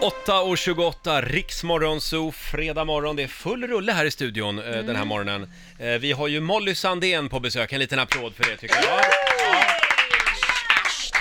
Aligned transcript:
8.28, 0.00 1.22
Riksmorgonzoo, 1.22 2.32
fredag 2.32 2.84
morgon. 2.84 3.16
Det 3.16 3.22
är 3.22 3.28
full 3.28 3.66
rulle 3.66 3.92
här 3.92 4.04
i 4.04 4.10
studion 4.10 4.58
eh, 4.58 4.64
den 4.64 4.96
här 4.96 5.04
morgonen. 5.04 5.50
Eh, 5.78 5.88
vi 5.88 6.12
har 6.12 6.28
ju 6.28 6.40
Molly 6.40 6.74
Sandén 6.74 7.28
på 7.28 7.40
besök, 7.40 7.72
en 7.72 7.80
liten 7.80 7.98
applåd 7.98 8.34
för 8.34 8.44
det 8.44 8.56
tycker 8.56 8.76
jag. 8.76 8.84
Ja. 8.84 9.00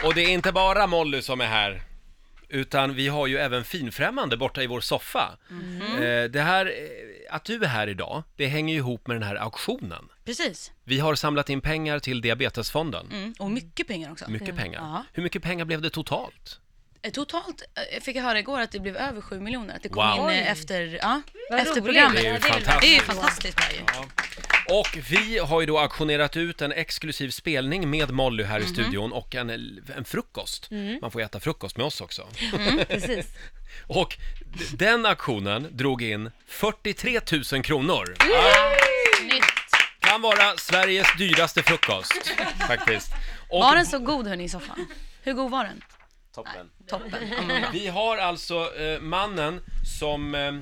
Och 0.04 0.14
det 0.14 0.22
är 0.22 0.30
inte 0.30 0.52
bara 0.52 0.88
Molly 0.88 1.22
som 1.22 1.42
är 1.42 1.46
här. 1.46 1.82
Utan 2.50 2.96
vi 2.96 3.08
har 3.08 3.28
ju 3.28 3.38
även 3.38 3.64
finfrämmande 3.64 4.38
borta 4.38 4.64
i 4.64 4.68
vår 4.68 4.82
soffa. 4.82 5.38
Eh, 6.00 6.24
det 6.24 6.42
här, 6.42 6.66
eh, 6.66 7.36
att 7.36 7.46
du 7.46 7.64
är 7.64 7.68
här 7.68 7.88
idag, 7.88 8.24
det 8.36 8.48
hänger 8.48 8.74
ju 8.74 8.80
ihop 8.80 9.08
med 9.08 9.16
den 9.16 9.24
här 9.24 9.36
auktionen. 9.36 10.10
Precis. 10.26 10.72
Vi 10.84 11.00
har 11.00 11.16
samlat 11.16 11.50
in 11.50 11.62
pengar 11.62 12.00
till 12.00 12.22
Diabetesfonden. 12.22 13.12
Mm. 13.12 13.34
Och 13.40 13.52
mycket 13.52 13.88
pengar 13.88 14.12
också. 14.12 14.30
Mycket 14.30 14.56
pengar. 14.56 14.80
Ja. 14.82 15.04
Hur 15.14 15.24
mycket 15.24 15.44
pengar 15.44 15.66
blev 15.66 15.82
det 15.82 15.90
totalt? 15.90 16.60
Eh, 17.06 17.12
Totalt 17.12 17.62
eh, 17.92 18.02
fick 18.02 18.16
jag 18.16 18.24
höra 18.24 18.40
igår 18.40 18.60
att 18.62 18.72
det 18.72 18.80
blev 18.80 18.98
över 18.98 19.22
7 19.22 19.40
miljoner. 19.40 19.76
Att 19.76 19.84
det 19.84 19.90
kom 19.90 20.18
Wow. 20.20 20.32
in 20.32 20.38
eh, 20.38 20.52
efter, 20.52 21.00
ja, 21.02 21.22
Vad 21.50 21.60
efter 21.60 21.72
roligt. 21.74 21.84
programmet. 21.86 22.22
Det 22.22 22.28
är 22.28 22.34
ju 22.34 22.40
Det 22.40 22.48
är 22.48 22.52
fantastiskt. 22.52 22.96
ju 22.96 23.00
fantastiskt 23.02 23.58
bra 23.58 23.66
ju. 23.72 23.82
Och 24.80 24.98
vi 25.12 25.38
har 25.40 25.62
ju 25.62 25.66
då 25.68 25.80
auktionerat 25.80 26.38
ut 26.38 26.62
en 26.62 26.72
exklusiv 26.72 27.30
spelning 27.30 27.90
med 27.90 28.12
Molly 28.12 28.44
här 28.44 28.60
Mhm. 28.60 28.70
i 28.70 28.74
studion 28.74 29.12
och 29.14 29.36
en, 29.36 29.50
en 29.98 30.06
frukost. 30.06 30.68
Man 31.02 31.12
får 31.12 31.22
äta 31.22 31.40
frukost 31.40 31.78
med 31.78 31.86
oss 31.86 32.02
också. 32.02 32.28
Precis. 32.88 33.26
Och 33.88 34.18
den 34.74 35.06
auktionen 35.06 35.68
drog 35.72 36.02
in 36.02 36.32
43 36.48 37.20
000 37.52 37.64
kronor. 37.64 38.16
Nytt. 39.24 39.44
Kan 40.00 40.22
vara 40.22 40.58
Sveriges 40.58 41.08
dyraste 41.18 41.64
frukost, 41.64 42.14
faktiskt. 42.68 43.12
Och 43.50 43.60
Var 43.60 43.76
den 43.76 43.86
så 43.86 44.00
god 44.00 44.28
hörni 44.28 44.44
i 44.44 44.50
soffan? 44.50 44.88
Hur 45.24 45.34
god 45.34 45.52
var 45.52 45.64
den? 45.64 45.82
Toppen. 46.36 46.70
Toppen. 46.90 47.30
Men 47.48 47.62
bra. 47.62 47.70
Vi 47.74 47.88
har 47.88 48.18
alltså 48.18 48.56
eh, 48.56 49.02
mannen 49.02 49.60
som, 50.00 50.36
eh, 50.36 50.54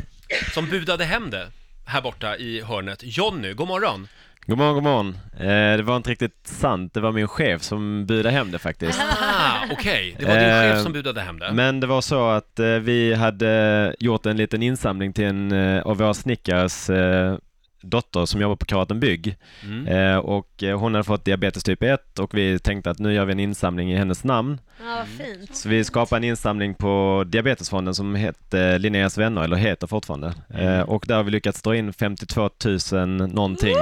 som 0.54 0.70
budade 0.70 1.05
hem 1.05 1.30
det 1.30 1.48
här 1.86 2.02
borta 2.02 2.38
i 2.38 2.62
hörnet. 2.62 2.99
Jonny, 3.04 3.54
god 3.54 3.68
morgon. 3.68 4.07
God 4.46 4.57
morgon, 4.57 4.74
god 4.74 4.84
morgon. 4.84 5.18
Eh, 5.40 5.77
det 5.77 5.84
var 5.84 5.98
inte 5.98 6.10
riktigt 6.10 6.48
sant. 6.48 6.93
Det 6.93 6.99
var 6.99 7.12
min 7.12 7.27
chef 7.27 7.62
som 7.62 8.05
budade 8.05 8.30
hem 8.30 8.52
det 8.52 8.60
faktiskt. 8.60 9.02
Ah, 9.21 9.65
okej. 9.71 10.15
Det 10.20 10.26
var 10.26 10.34
din 10.35 10.43
Eh, 10.49 10.62
chef 10.74 10.84
som 10.84 10.93
budade 10.93 11.21
hem 11.21 11.40
det. 11.40 11.52
Men 11.54 11.80
det 11.80 11.87
var 11.87 12.02
så 12.02 12.30
att 12.30 12.60
eh, 12.60 12.65
vi 12.68 13.13
hade 13.13 13.96
gjort 13.99 14.26
en 14.26 14.37
liten 14.37 14.63
insamling 14.63 15.13
till 15.13 15.26
en 15.26 15.52
eh, 15.52 15.82
av 15.82 15.98
våra 15.98 16.13
snickares 16.13 16.90
eh, 16.90 17.37
dotter 17.84 18.26
som 18.26 18.41
jobbar 18.41 18.55
på 18.55 18.65
Karaten 18.65 18.99
Bygg. 18.99 19.35
Mm. 19.63 19.87
Eh, 19.87 20.17
och 20.17 20.63
eh, 20.63 20.79
hon 20.79 20.93
hade 20.93 21.03
fått 21.03 21.26
diabetes 21.26 21.63
typ 21.63 21.84
1 21.84 22.20
och 22.20 22.34
vi 22.34 22.59
tänkte 22.59 22.90
att 22.91 22.99
nu 22.99 23.13
gör 23.13 23.25
vi 23.25 23.31
en 23.31 23.40
insamling 23.40 23.91
i 23.91 23.95
hennes 23.98 24.23
namn. 24.23 24.59
Ja, 24.79 24.85
vad 24.95 25.07
fint. 25.27 25.55
Så 25.55 25.70
vi 25.70 25.84
skapade 25.84 26.20
en 26.20 26.23
insamling 26.23 26.73
på 26.75 27.23
Diabetesfonden 27.27 27.95
som 27.95 28.15
hette 28.15 28.77
Linneas 28.77 29.17
vänner, 29.17 29.43
eller 29.43 29.57
heter 29.57 29.87
fortfarande. 29.87 30.34
Eh, 30.53 30.79
och 30.81 31.03
där 31.07 31.15
har 31.15 31.23
vi 31.23 31.31
lyckats 31.31 31.62
dra 31.62 31.75
in 31.75 31.93
52 31.93 32.49
000 32.91 33.05
någonting. 33.15 33.75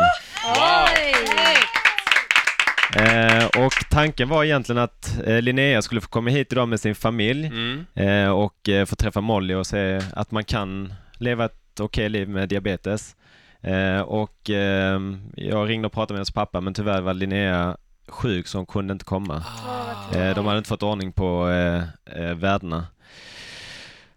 Eh, 2.95 3.45
och 3.45 3.73
tanken 3.89 4.29
var 4.29 4.43
egentligen 4.43 4.81
att 4.81 5.17
eh, 5.25 5.41
Linnea 5.41 5.81
skulle 5.81 6.01
få 6.01 6.07
komma 6.07 6.29
hit 6.29 6.51
idag 6.51 6.67
med 6.67 6.79
sin 6.79 6.95
familj 6.95 7.47
Mm. 7.47 7.85
eh, 7.95 8.29
och 8.31 8.69
eh, 8.69 8.85
få 8.85 8.95
träffa 8.95 9.21
Molly 9.21 9.53
och 9.53 9.67
se 9.67 10.01
att 10.13 10.31
man 10.31 10.43
kan 10.43 10.93
leva 11.13 11.45
ett 11.45 11.79
okej 11.79 12.09
liv 12.09 12.29
med 12.29 12.49
diabetes. 12.49 13.15
Eh, 13.63 14.01
och 14.01 14.49
eh, 14.49 14.99
jag 15.35 15.69
ringde 15.69 15.85
och 15.85 15.91
pratade 15.93 16.13
med 16.13 16.17
hennes 16.19 16.31
pappa 16.31 16.61
men 16.61 16.73
tyvärr 16.73 17.01
var 17.01 17.13
Linnea 17.13 17.77
sjuk 18.07 18.47
så 18.47 18.57
hon 18.57 18.65
kunde 18.65 18.91
inte 18.91 19.05
komma. 19.05 19.43
Eh, 20.15 20.35
de 20.35 20.45
hade 20.45 20.57
inte 20.57 20.67
fått 20.67 20.83
ordning 20.83 21.11
på 21.11 21.49
eh, 21.49 21.83
eh, 22.23 22.33
värdena. 22.35 22.87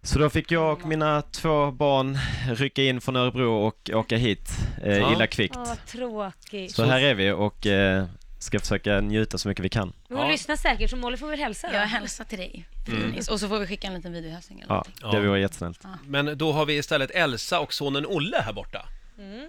Så 0.03 0.19
då 0.19 0.31
fick 0.31 0.50
jag 0.53 0.72
och 0.72 0.87
mina 0.87 1.22
två 1.22 1.70
barn 1.70 2.19
rycka 2.48 2.83
in 2.83 3.00
från 3.00 3.17
Örebro 3.17 3.53
och 3.67 3.91
åka 3.95 4.17
hit 4.17 4.48
eh, 4.83 4.97
Ja. 4.98 5.12
illa 5.12 5.27
kvickt. 5.27 5.56
Åh, 5.59 5.65
vad 5.69 5.87
tråkigt. 5.87 6.75
Så 6.75 6.84
här 6.84 7.00
är 7.00 7.15
vi 7.15 7.31
och 7.31 7.67
eh, 7.67 8.04
ska 8.38 8.60
försöka 8.60 9.00
njuta 9.00 9.38
så 9.38 9.49
mycket 9.49 9.65
vi 9.65 9.69
kan. 9.69 9.93
Men 10.09 10.19
hon 10.19 10.27
Ja. 10.27 10.33
lyssnar 10.33 10.56
säkert, 10.56 10.91
så 10.91 10.97
Molly 10.97 11.16
får 11.16 11.28
väl 11.28 11.38
hälsa 11.38 11.69
då. 11.69 11.75
Jag 11.75 11.81
hälsar 11.87 12.25
till 12.25 12.38
dig. 12.38 12.69
Dennis. 12.87 13.28
Och 13.28 13.41
så 13.41 13.49
får 13.49 13.59
vi 13.59 13.66
skicka 13.66 13.87
en 13.87 13.94
liten 13.94 14.12
videohälsning 14.12 14.60
eller 14.60 14.69
Ja, 14.69 14.75
någonting. 14.75 14.94
Ja. 15.03 15.10
det 15.21 15.28
vore 15.28 15.41
jättesnällt. 15.41 15.81
Men 16.06 16.38
då 16.38 16.53
har 16.53 16.66
vi 16.66 16.77
istället 16.78 17.10
Elsa 17.10 17.60
och 17.60 17.72
sonen 17.75 18.06
Olle 18.06 18.37
här 18.44 18.53
borta. 18.53 18.87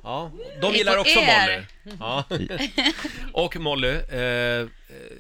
Ja, 0.03 0.31
de 0.61 0.73
gillar 0.73 0.97
också 0.97 1.19
er. 1.19 1.67
Molly. 1.83 1.97
Ja. 1.99 2.23
Och 3.33 3.55
Molly, 3.57 3.87
eh, 4.09 4.67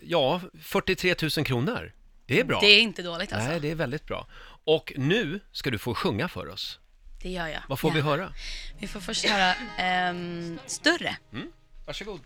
ja, 0.03 0.41
43 0.61 1.15
000 1.37 1.45
kronor. 1.45 1.91
Det 2.25 2.39
är 2.39 2.43
bra. 2.43 2.59
Det 2.59 2.67
är 2.67 2.81
inte 2.81 3.01
dåligt 3.01 3.33
alltså. 3.33 3.49
Nej, 3.49 3.59
det 3.59 3.71
är 3.71 3.75
väldigt 3.75 4.05
bra. 4.05 4.27
Och 4.63 4.93
nu 4.95 5.39
ska 5.51 5.69
du 5.71 5.77
få 5.77 5.93
sjunga 5.95 6.27
för 6.27 6.49
oss. 6.49 6.79
Det 7.23 7.29
gör 7.29 7.47
jag. 7.47 7.61
Vad 7.69 7.79
får 7.79 7.91
vi 7.91 7.97
Gärna. 7.97 8.09
höra? 8.11 8.33
Vi 8.79 8.87
får 8.87 8.99
först 8.99 9.25
höra 9.25 9.53
ehm, 9.77 10.59
Större. 10.65 11.17
Varsågod. 11.85 12.19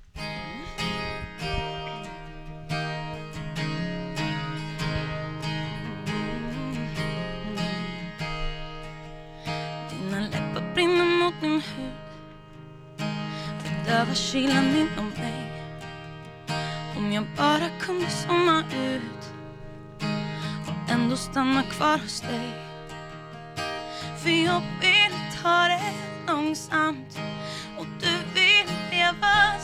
Dina 9.90 10.20
läppar 10.20 10.74
brinner 10.74 11.06
mot 11.06 11.42
min 11.42 11.52
hud 11.62 11.94
Bedövar 13.90 14.16
kylan 14.16 14.76
inom 14.76 15.10
mig 15.10 15.64
Om 16.98 17.12
jag 17.14 17.26
bara 17.38 17.70
kunde 17.80 18.10
somna 18.10 18.60
ut 18.60 19.34
Och 20.68 20.92
ändå 20.92 21.16
stanna 21.16 21.64
kvar 21.64 21.98
hos 21.98 22.22
dig. 22.22 22.52
För 24.24 24.30
jag 24.30 24.62
vill 24.82 25.42
ta 25.42 25.68
det 25.68 25.94
långsamt 26.28 27.20
Och 27.78 27.86
du 28.00 28.12
vill 28.34 28.68
leva 28.92 29.60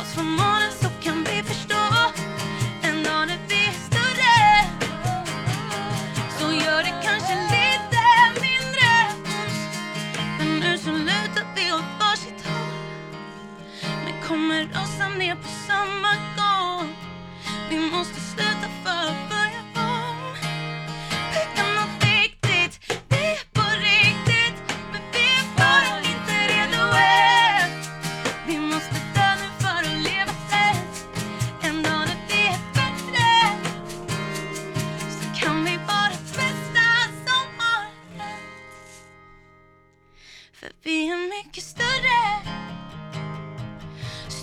oss 0.00 0.14
från 0.14 0.26
månen 0.26 0.72
så 0.82 0.88
kan 1.02 1.24
vi 1.24 1.42
förstå. 1.42 1.84
En 2.82 3.02
dag 3.02 3.26
när 3.28 3.38
vi 3.48 3.66
är 3.66 3.72
större 3.88 4.38
Så 6.38 6.52
gör 6.52 6.82
det 6.82 6.94
kanske 7.06 7.34
lite 7.56 8.04
mindre. 8.44 8.90
Ont 10.20 10.38
Men 10.38 10.60
nu 10.60 10.78
så 10.78 10.90
lutar 10.90 11.46
vi 11.56 11.72
åt 11.72 11.90
varsitt 12.00 12.46
håll. 12.46 12.72
Men 14.04 14.28
kommer 14.28 14.68
rasa 14.74 15.08
ner 15.08 15.34
på 15.34 15.48
samma 15.68 16.12
gång. 16.38 16.96
Vi 17.70 17.78
måste 17.90 18.17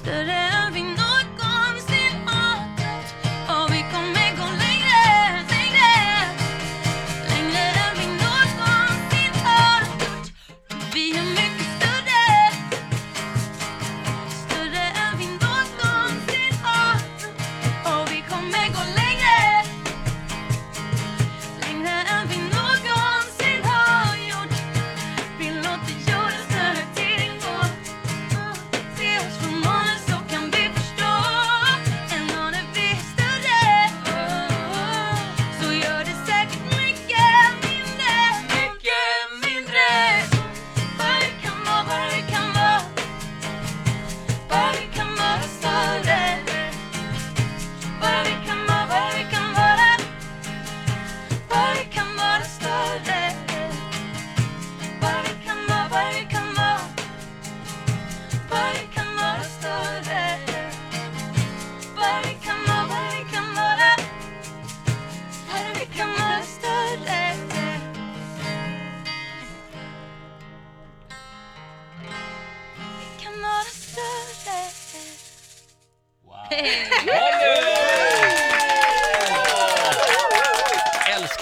stood 0.06 0.45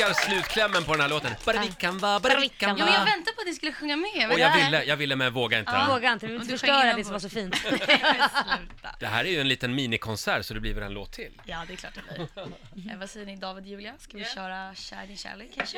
Älskar 0.08 0.30
slutklämmen 0.30 0.84
på 0.84 0.92
den 0.92 1.02
här 1.02 1.10
låten. 1.10 1.32
Vi 1.46 1.70
kan 1.70 2.00
Ja, 2.00 2.20
men 2.22 2.78
jag 2.78 3.06
väntade 3.06 3.36
på 3.36 3.42
att 3.42 3.48
ni 3.48 3.54
skulle 3.54 3.72
sjunga 3.72 3.96
med. 3.96 4.32
Och 4.32 4.40
jag 4.40 4.56
ville, 4.56 4.84
jag 4.84 4.98
ville 4.98 5.16
men 5.16 5.34
våga 5.34 5.60
inte. 5.60 5.72
Jag 5.72 5.88
vågar 5.88 6.14
inte, 6.14 6.28
vi 6.28 6.32
vill 6.32 6.42
Och 6.42 6.44
inte 6.44 6.54
du 6.54 6.58
förstöra 6.58 6.94
det 6.94 7.04
som 7.04 7.14
var 7.14 7.20
så 7.20 7.30
fint. 7.30 7.56
Sluta. 7.58 8.96
Det 9.00 9.08
här 9.08 9.26
är 9.26 9.30
ju 9.30 9.42
en 9.42 9.48
liten 9.48 9.76
minikonsert 9.76 10.46
så 10.46 10.54
det 10.54 10.60
blir 10.60 10.74
väl 10.74 10.84
en 10.84 10.94
låt 10.94 11.12
till. 11.12 11.42
Ja, 11.46 11.64
det 11.68 11.74
är 11.74 11.78
klart 11.78 11.94
det 11.96 12.16
blir. 12.16 12.28
Eh, 12.92 12.98
vad 13.00 13.10
säger 13.10 13.26
ni 13.26 13.36
David 13.36 13.64
och 13.64 13.70
Julia? 13.70 13.94
Ska 14.00 14.18
vi 14.18 14.26
köra 14.26 14.76
Kär 14.76 15.08
din 15.08 15.18
kärlek 15.18 15.52
kanske? 15.56 15.78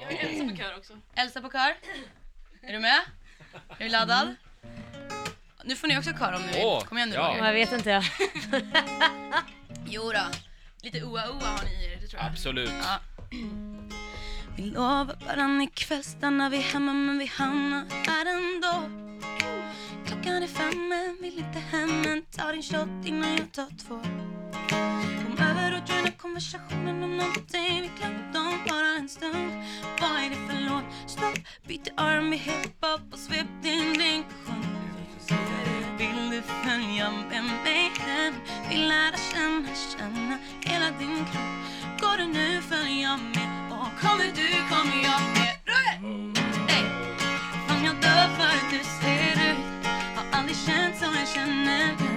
Jag 0.00 0.12
är 0.12 0.28
ensam 0.28 0.50
på 0.50 0.56
kör 0.56 0.76
också. 0.76 0.92
Elsa 1.14 1.40
på 1.40 1.50
kör. 1.50 1.76
Är 2.62 2.72
du 2.72 2.78
med? 2.78 3.00
Är 3.78 3.84
du 3.84 3.88
laddad? 3.88 4.34
Nu 5.64 5.76
får 5.76 5.88
ni 5.88 5.98
också 5.98 6.10
kör 6.10 6.32
om 6.32 6.42
ni 6.42 6.52
vill. 6.52 6.62
Åh, 6.64 6.84
Kom 6.84 6.98
igen 6.98 7.08
nu 7.10 7.14
ja. 7.14 7.22
Ja, 7.22 7.28
Roger. 7.28 7.46
jag 7.46 7.52
vet 7.52 7.72
inte 7.72 7.90
jag. 7.90 8.04
Jo 9.86 10.12
då. 10.12 10.22
Lite 10.82 11.02
oa-oa 11.02 11.46
har 11.46 11.64
ni 11.64 11.84
i 11.84 11.92
er, 11.92 11.98
det 12.00 12.06
tror 12.08 12.22
jag. 12.22 12.30
Absolut. 12.30 12.70
Ja. 12.82 13.00
Vi 14.56 14.62
lovar 14.62 15.16
varann 15.26 15.60
ikväll 15.60 16.04
stannar 16.04 16.50
vi 16.50 16.56
hemma 16.56 16.92
men 16.92 17.18
vi 17.18 17.26
hamnar 17.26 17.84
här 18.06 18.26
ändå 18.26 18.82
Klockan 20.06 20.42
är 20.42 20.46
fem 20.46 20.88
men 20.88 21.16
vill 21.20 21.38
inte 21.38 21.58
hem 21.58 22.00
men 22.00 22.22
ta 22.22 22.52
din 22.52 22.62
shot 22.62 23.06
innan 23.06 23.30
jag 23.36 23.52
tar 23.52 23.68
två 23.86 24.00
Kom 25.24 25.46
över 25.50 25.72
och 25.72 25.90
joina 25.90 26.10
konversationen 26.10 27.02
om 27.02 27.16
någonting 27.16 27.80
vi 27.82 27.90
glömt 27.98 28.36
om 28.36 28.58
bara 28.68 28.96
en 28.98 29.08
stund 29.08 29.52
Vad 30.00 30.10
är 30.10 30.30
det 30.30 30.52
för 30.52 30.60
låt? 30.70 31.10
Stopp, 31.10 31.38
byt 31.68 31.88
arm 31.96 32.32
i 32.32 32.36
hiphop 32.36 33.12
och 33.12 33.18
svep 33.18 33.46
din 33.62 33.92
drink 33.94 34.26
och 34.28 34.48
sjung 34.48 34.74
vill 35.98 36.30
du 36.30 36.42
följa 36.42 37.10
med 37.10 37.44
mig 37.44 37.90
hem? 37.98 38.34
Vill 38.70 38.88
lära 38.88 39.16
känna, 39.32 39.68
känna 39.74 40.38
hela 40.60 40.90
din 40.98 41.24
kropp 41.24 41.54
Går 42.00 42.16
du 42.18 42.26
nu 42.26 42.62
följa 42.62 43.16
med? 43.16 43.72
Och 43.72 44.00
kommer 44.00 44.32
du, 44.36 44.43
kommer 44.84 45.02
jag 45.02 45.20
med 45.20 45.56
Roger! 45.66 45.96
Ey! 46.68 46.84
Fan 47.68 47.84
jag 47.84 47.94
dör 47.94 48.28
för 48.36 48.44
att 48.44 48.70
du 48.70 48.78
ser 49.00 49.50
ut 49.50 49.86
Har 50.16 50.38
aldrig 50.38 50.56
känt 50.56 50.96
som 50.98 51.14
jag 51.18 51.28
känner 51.28 51.86
nu. 51.86 52.12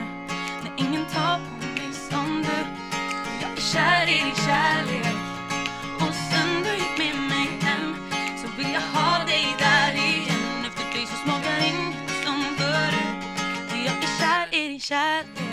När 0.63 0.73
ingen 0.77 1.05
tar 1.05 1.37
på 1.37 1.65
mig 1.65 1.93
som 2.09 2.43
du 2.43 2.57
Jag 3.41 3.51
är 3.51 3.61
kär 3.73 4.03
i 4.09 4.23
din 4.23 4.35
kärlek. 4.35 5.15
Och 5.99 6.13
sen 6.29 6.63
du 6.63 6.71
gick 6.71 6.97
med 6.97 7.29
mig 7.29 7.47
hem 7.61 7.95
Så 8.41 8.47
vill 8.57 8.73
jag 8.73 8.81
ha 8.81 9.25
dig 9.25 9.55
där 9.59 9.93
igen. 9.93 10.65
Efter 10.67 10.83
dig 10.93 11.05
så 11.07 11.15
smakar 11.23 11.57
inget 11.57 12.25
som 12.25 12.43
förut. 12.57 13.23
För 13.69 13.77
jag 13.77 13.97
är 14.03 14.19
kär 14.19 14.59
i 14.59 14.67
din 14.67 14.79
kärlek. 14.79 15.46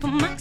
put 0.00 0.12
my 0.14 0.39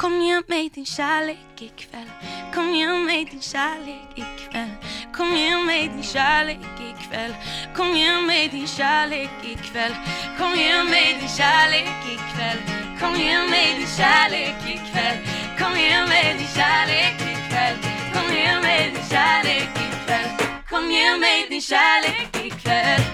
kom 0.00 0.12
ge 0.22 0.42
mig 0.48 0.70
din 0.74 0.84
kärlek 0.84 1.60
ikväll. 1.60 2.10
Kom 2.54 2.74
ge 2.74 2.86
mig 2.86 3.24
din 3.30 3.40
kärlek 3.40 4.16
ikväll. 4.16 4.72
Kom 5.12 5.36
ge 5.36 5.56
mig 5.66 5.88
din 5.88 6.02
kärlek 6.02 6.58
ikväll. 6.90 7.34
Kom 7.76 7.96
ge 7.96 8.22
mig 8.26 8.48
din 8.48 8.66
kärlek 8.66 9.30
ikväll. 9.44 9.94
Kom 10.38 10.52
ge 10.54 10.84
mig 10.90 11.18
din 11.20 11.28
kärlek 11.38 12.04
ikväll. 12.14 12.60
Kom 13.00 13.14
ge 13.14 13.38
mig 13.50 13.74
din 13.78 13.86
kärlek 13.96 14.62
ikväll. 14.74 15.18
Kom 15.58 15.74
ge 15.76 16.06
mig 16.10 16.34
din 16.38 16.48
kärlek 16.56 17.20
ikväll. 17.32 17.76
Kom 18.14 18.28
ge 18.34 18.60
mig 18.62 18.90
din 18.94 19.04
kärlek 19.10 19.70
ikväll. 19.86 20.30
Kom 20.70 20.90
ge 20.90 21.16
mig 21.16 21.46
din 21.50 21.60
kärlek 21.60 22.36
ikväll. 22.46 23.09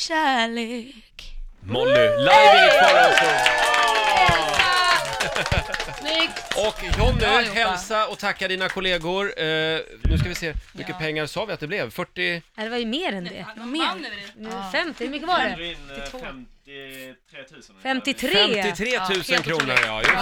Kärlek. 0.00 0.94
Molly, 1.60 2.08
live 2.18 2.56
i 2.58 2.66
Rix. 2.66 3.20
Snyggt! 5.98 6.54
Och 6.56 6.98
Jonny, 6.98 7.18
Bra 7.18 7.40
jobbat. 7.42 7.54
hälsa 7.54 8.06
och 8.06 8.18
tacka 8.18 8.48
dina 8.48 8.68
kollegor. 8.68 9.26
Eh, 9.40 9.44
nu 10.04 10.18
ska 10.18 10.28
vi 10.28 10.34
se, 10.34 10.46
hur 10.46 10.56
mycket 10.78 10.98
pengar 10.98 11.26
sa 11.26 11.44
vi 11.44 11.52
att 11.52 11.60
det 11.60 11.66
blev? 11.66 11.90
40? 11.90 12.42
Ja, 12.56 12.62
det 12.64 12.68
var 12.68 12.76
ju 12.76 12.86
mer 12.86 13.12
än 13.12 13.24
det. 13.24 13.46
Nu, 14.36 14.50
50, 14.72 15.04
hur 15.04 15.10
mycket 15.10 15.28
var 15.28 15.38
det? 15.38 15.66
in 15.66 15.76
53 15.82 17.42
000. 17.50 17.62
53! 17.82 18.62
53 18.62 18.86
000 18.86 18.92
Ja, 18.92 19.00
helt 19.28 19.44
kronor, 19.44 19.62
otroligt. 19.62 19.80
ja. 19.86 20.02
Just 20.02 20.12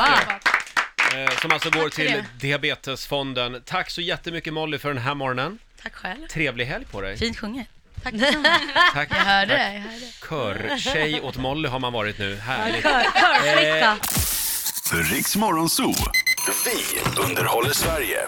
det. 1.12 1.22
Eh, 1.24 1.30
som 1.38 1.52
alltså 1.52 1.70
går 1.70 1.82
Tack 1.82 1.94
för 1.94 2.02
till 2.02 2.12
det. 2.12 2.24
Diabetesfonden. 2.40 3.62
Tack 3.66 3.90
så 3.90 4.00
jättemycket 4.00 4.52
Molly 4.52 4.78
för 4.78 4.88
den 4.88 4.98
här 5.02 5.14
morgonen. 5.14 5.58
Tack 5.82 5.94
själv. 5.94 6.26
Trevlig 6.26 6.64
helg 6.64 6.84
på 6.84 7.00
dig. 7.00 7.16
Fint 7.18 7.36
sjunget. 7.38 7.66
Tack. 8.04 8.14
Tack. 8.94 9.08
Jag 9.10 9.16
hörde 9.16 9.52
det, 9.54 9.74
jag 9.74 9.80
hörde. 10.36 10.78
Körtjej 10.78 11.20
åt 11.20 11.36
Molly 11.36 11.68
har 11.68 11.78
man 11.78 11.92
varit 11.92 12.18
nu. 12.18 12.36
Härligt. 12.36 12.82
Kör, 12.82 13.02
körflicka. 13.02 13.96
Eh, 14.92 15.12
Riks 15.14 15.36
Morgonzoo. 15.36 15.94
Vi 16.64 17.00
underhåller 17.22 17.72
Sverige. 17.72 18.18